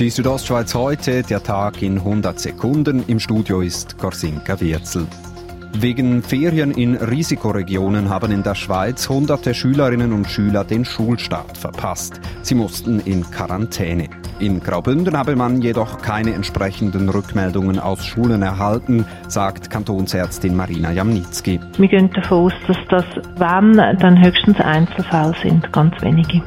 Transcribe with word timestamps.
Die 0.00 0.08
Südostschweiz 0.08 0.74
heute, 0.74 1.22
der 1.22 1.42
Tag 1.42 1.82
in 1.82 1.98
100 1.98 2.40
Sekunden. 2.40 3.04
Im 3.06 3.20
Studio 3.20 3.60
ist 3.60 3.98
Gorsinka 3.98 4.58
Wirzel. 4.58 5.06
Wegen 5.74 6.22
Ferien 6.22 6.70
in 6.70 6.94
Risikoregionen 6.94 8.08
haben 8.08 8.32
in 8.32 8.42
der 8.42 8.54
Schweiz 8.54 9.10
hunderte 9.10 9.52
Schülerinnen 9.52 10.14
und 10.14 10.26
Schüler 10.26 10.64
den 10.64 10.86
Schulstart 10.86 11.58
verpasst. 11.58 12.18
Sie 12.40 12.54
mussten 12.54 13.00
in 13.00 13.30
Quarantäne. 13.30 14.08
In 14.40 14.60
Graubünden 14.60 15.18
habe 15.18 15.36
man 15.36 15.60
jedoch 15.60 16.00
keine 16.00 16.32
entsprechenden 16.32 17.10
Rückmeldungen 17.10 17.78
aus 17.78 18.06
Schulen 18.06 18.40
erhalten, 18.40 19.04
sagt 19.28 19.68
Kantonsärztin 19.68 20.56
Marina 20.56 20.92
Jamnitzki. 20.92 21.60
Wir 21.76 21.88
gehen 21.88 22.10
davon 22.14 22.46
aus, 22.46 22.52
dass 22.66 22.78
das, 22.88 23.04
wenn, 23.36 23.76
dann 23.98 24.24
höchstens 24.24 24.58
Einzelfälle 24.58 25.34
sind, 25.42 25.70
ganz 25.74 25.94
wenige. 26.00 26.40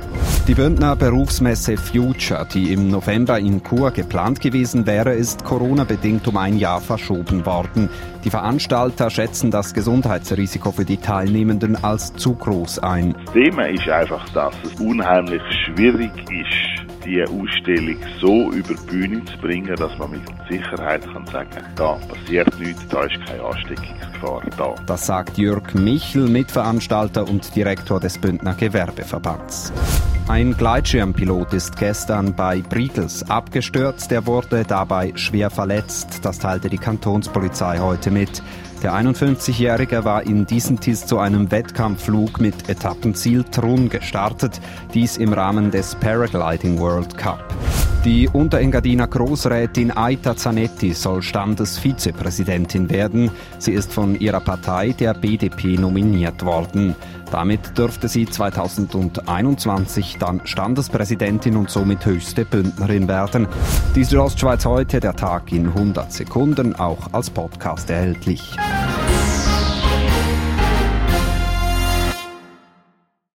Die 0.47 0.55
Bündner 0.55 0.95
Berufsmesse 0.95 1.77
Future, 1.77 2.47
die 2.51 2.73
im 2.73 2.89
November 2.89 3.37
in 3.37 3.61
Chur 3.63 3.91
geplant 3.91 4.41
gewesen 4.41 4.87
wäre, 4.87 5.13
ist 5.13 5.45
Corona-bedingt 5.45 6.27
um 6.27 6.37
ein 6.37 6.57
Jahr 6.57 6.81
verschoben 6.81 7.45
worden. 7.45 7.89
Die 8.23 8.31
Veranstalter 8.31 9.11
schätzen 9.11 9.51
das 9.51 9.73
Gesundheitsrisiko 9.73 10.71
für 10.71 10.85
die 10.85 10.97
Teilnehmenden 10.97 11.81
als 11.83 12.13
zu 12.15 12.33
groß 12.33 12.79
ein. 12.79 13.13
Das 13.25 13.33
Thema 13.33 13.69
ist 13.69 13.87
einfach, 13.87 14.27
dass 14.29 14.55
es 14.63 14.79
unheimlich 14.81 15.41
schwierig 15.65 16.11
ist, 16.31 16.82
die 17.05 17.23
Ausstellung 17.23 17.97
so 18.19 18.51
über 18.51 18.73
die 18.73 18.87
Bühne 18.87 19.25
zu 19.25 19.37
bringen, 19.37 19.75
dass 19.75 19.97
man 19.97 20.11
mit 20.11 20.21
Sicherheit 20.49 21.03
kann 21.11 21.25
sagen 21.27 21.49
da 21.75 21.93
passiert 21.93 22.59
nichts, 22.59 22.87
da 22.89 23.03
ist 23.03 23.25
keine 23.25 23.43
Ansteckungsgefahr 23.43 24.41
da. 24.57 24.75
Das 24.85 25.05
sagt 25.05 25.37
Jörg 25.37 25.73
Michel, 25.73 26.27
Mitveranstalter 26.27 27.27
und 27.27 27.55
Direktor 27.55 27.99
des 27.99 28.17
Bündner 28.17 28.53
Gewerbeverbands. 28.53 29.73
Ein 30.27 30.55
Gleitschirmpilot 30.55 31.53
ist 31.53 31.77
gestern 31.77 32.33
bei 32.33 32.61
Briegels 32.61 33.29
abgestürzt. 33.29 34.11
Er 34.11 34.25
wurde 34.25 34.63
dabei 34.63 35.11
schwer 35.15 35.49
verletzt. 35.49 36.21
Das 36.23 36.39
teilte 36.39 36.69
die 36.69 36.77
Kantonspolizei 36.77 37.79
heute 37.79 38.09
mit. 38.09 38.41
Der 38.83 38.93
51-Jährige 38.95 40.03
war 40.03 40.23
in 40.23 40.45
Diesentis 40.45 41.05
zu 41.05 41.17
einem 41.17 41.51
Wettkampfflug 41.51 42.41
mit 42.41 42.67
Etappenziel 42.67 43.45
Trun 43.45 43.87
gestartet, 43.87 44.59
dies 44.93 45.15
im 45.15 45.31
Rahmen 45.31 45.71
des 45.71 45.95
Paragliding 45.95 46.77
World 46.79 47.17
Cup. 47.17 47.52
Die 48.05 48.27
Unterengadiner 48.27 49.07
Großrätin 49.07 49.95
Aita 49.95 50.35
Zanetti 50.35 50.91
soll 50.91 51.21
Standesvizepräsidentin 51.21 52.89
werden. 52.89 53.31
Sie 53.59 53.71
ist 53.71 53.93
von 53.93 54.19
ihrer 54.19 54.41
Partei, 54.41 54.89
der 54.89 55.13
BDP, 55.13 55.77
nominiert 55.77 56.43
worden. 56.43 56.95
Damit 57.31 57.77
dürfte 57.77 58.09
sie 58.09 58.25
2021 58.25 60.17
dann 60.19 60.41
Standespräsidentin 60.43 61.55
und 61.55 61.69
somit 61.69 62.05
höchste 62.05 62.43
Bündnerin 62.43 63.07
werden. 63.07 63.47
Die 63.95 64.03
Südostschweiz 64.03 64.65
heute, 64.65 64.99
der 64.99 65.15
Tag 65.15 65.53
in 65.53 65.67
100 65.67 66.11
Sekunden, 66.11 66.75
auch 66.75 67.13
als 67.13 67.29
Podcast 67.29 67.89
erhältlich. 67.89 68.57